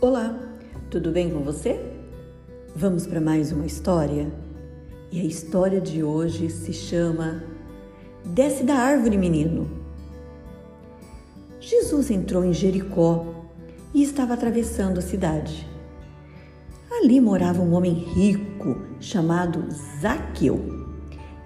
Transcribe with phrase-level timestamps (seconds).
[0.00, 0.32] Olá,
[0.88, 1.76] tudo bem com você?
[2.72, 4.32] Vamos para mais uma história?
[5.10, 7.42] E a história de hoje se chama
[8.24, 9.68] Desce da árvore, menino.
[11.58, 13.26] Jesus entrou em Jericó
[13.92, 15.66] e estava atravessando a cidade.
[16.92, 19.64] Ali morava um homem rico chamado
[20.00, 20.60] Zaqueu.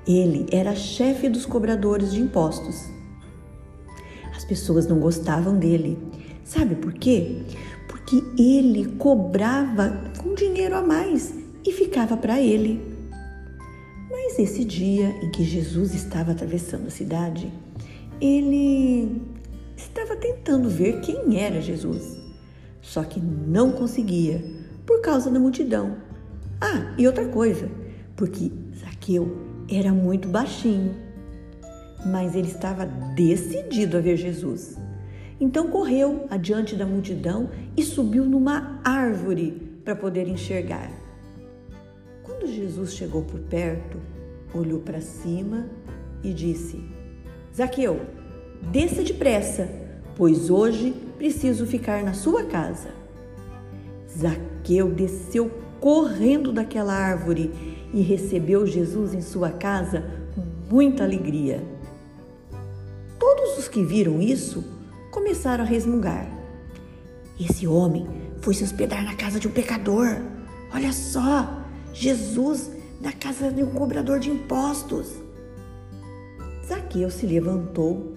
[0.06, 2.91] Ele era chefe dos cobradores de impostos.
[4.52, 5.98] As pessoas não gostavam dele.
[6.44, 7.42] Sabe por quê?
[8.12, 12.78] que ele cobrava com dinheiro a mais e ficava para ele.
[14.10, 17.50] Mas esse dia em que Jesus estava atravessando a cidade,
[18.20, 19.22] ele
[19.74, 22.18] estava tentando ver quem era Jesus,
[22.82, 24.44] só que não conseguia
[24.84, 25.96] por causa da multidão.
[26.60, 27.66] Ah, e outra coisa,
[28.14, 29.38] porque Zaqueu
[29.70, 30.94] era muito baixinho,
[32.06, 34.78] mas ele estava decidido a ver Jesus.
[35.40, 40.90] Então correu adiante da multidão e subiu numa árvore para poder enxergar.
[42.22, 43.98] Quando Jesus chegou por perto,
[44.54, 45.66] olhou para cima
[46.22, 46.80] e disse:
[47.54, 48.00] Zaqueu,
[48.70, 49.68] desça depressa,
[50.16, 52.90] pois hoje preciso ficar na sua casa.
[54.08, 55.50] Zaqueu desceu
[55.80, 57.50] correndo daquela árvore
[57.92, 61.62] e recebeu Jesus em sua casa com muita alegria.
[63.42, 64.62] Todos os que viram isso
[65.10, 66.30] começaram a resmungar.
[67.40, 68.06] Esse homem
[68.40, 70.16] foi se hospedar na casa de um pecador.
[70.72, 75.08] Olha só, Jesus na casa de um cobrador de impostos.
[76.64, 78.16] Zaqueu se levantou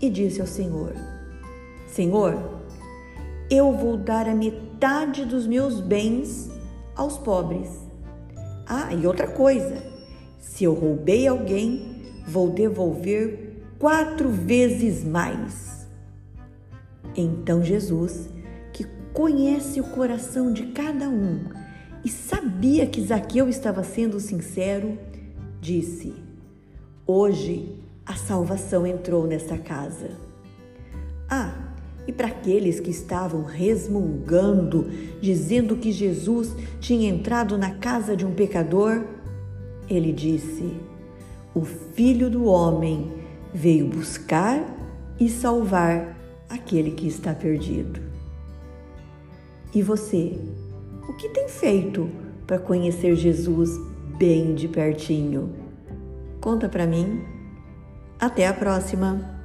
[0.00, 0.94] e disse ao Senhor:
[1.86, 2.36] Senhor,
[3.48, 6.50] eu vou dar a metade dos meus bens
[6.96, 7.68] aos pobres.
[8.66, 9.80] Ah, e outra coisa:
[10.40, 13.46] se eu roubei alguém, vou devolver
[13.78, 15.86] quatro vezes mais.
[17.16, 18.28] Então Jesus,
[18.72, 21.44] que conhece o coração de cada um
[22.04, 24.98] e sabia que Zaqueu estava sendo sincero,
[25.60, 26.14] disse:
[27.06, 30.10] Hoje a salvação entrou nesta casa.
[31.28, 31.54] Ah,
[32.06, 34.88] e para aqueles que estavam resmungando,
[35.20, 39.04] dizendo que Jesus tinha entrado na casa de um pecador,
[39.88, 40.72] ele disse:
[41.54, 44.64] O filho do homem veio buscar
[45.18, 46.16] e salvar
[46.48, 48.00] aquele que está perdido.
[49.74, 50.38] E você,
[51.08, 52.08] o que tem feito
[52.46, 53.70] para conhecer Jesus
[54.16, 55.52] bem de pertinho?
[56.40, 57.22] Conta para mim.
[58.18, 59.35] Até a próxima!